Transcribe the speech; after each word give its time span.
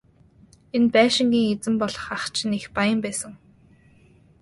Энэ 0.75 0.89
байшингийн 0.93 1.49
эзэн 1.53 1.75
болох 1.81 2.05
ах 2.15 2.23
чинь 2.35 2.57
их 2.59 2.65
баян 2.75 2.99
байсан. 3.05 3.33